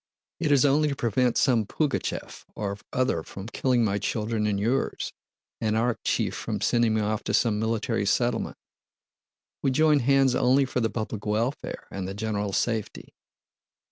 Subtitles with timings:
[0.39, 5.13] It is only to prevent some Pugachëv or other from killing my children and yours,
[5.59, 8.57] and Arakchéev from sending me off to some Military Settlement.
[9.61, 13.13] We join hands only for the public welfare and the general safety."